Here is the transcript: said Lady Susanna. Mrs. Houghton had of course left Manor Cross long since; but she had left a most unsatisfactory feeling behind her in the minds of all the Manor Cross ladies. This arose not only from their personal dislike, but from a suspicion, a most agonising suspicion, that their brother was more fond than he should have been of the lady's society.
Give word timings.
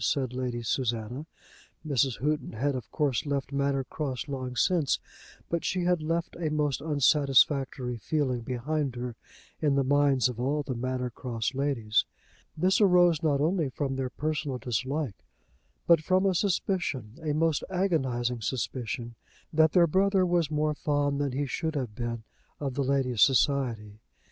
said 0.03 0.33
Lady 0.33 0.63
Susanna. 0.63 1.27
Mrs. 1.85 2.17
Houghton 2.19 2.53
had 2.53 2.73
of 2.73 2.89
course 2.89 3.27
left 3.27 3.51
Manor 3.51 3.83
Cross 3.83 4.27
long 4.27 4.55
since; 4.55 4.97
but 5.47 5.63
she 5.63 5.83
had 5.83 6.01
left 6.01 6.35
a 6.39 6.49
most 6.49 6.81
unsatisfactory 6.81 7.97
feeling 7.97 8.39
behind 8.41 8.95
her 8.95 9.15
in 9.61 9.75
the 9.75 9.83
minds 9.83 10.27
of 10.27 10.39
all 10.39 10.63
the 10.63 10.73
Manor 10.73 11.11
Cross 11.11 11.53
ladies. 11.53 12.03
This 12.57 12.81
arose 12.81 13.21
not 13.21 13.41
only 13.41 13.69
from 13.69 13.95
their 13.95 14.09
personal 14.09 14.57
dislike, 14.57 15.23
but 15.85 16.01
from 16.01 16.25
a 16.25 16.33
suspicion, 16.33 17.19
a 17.21 17.33
most 17.33 17.63
agonising 17.69 18.41
suspicion, 18.41 19.13
that 19.53 19.73
their 19.73 19.85
brother 19.85 20.25
was 20.25 20.49
more 20.49 20.73
fond 20.73 21.21
than 21.21 21.33
he 21.33 21.45
should 21.45 21.75
have 21.75 21.93
been 21.93 22.23
of 22.59 22.73
the 22.73 22.83
lady's 22.83 23.21
society. 23.21 23.99